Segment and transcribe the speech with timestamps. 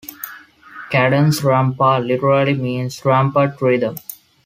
[0.89, 3.95] Cadence rampa literally means "rampart rhythm".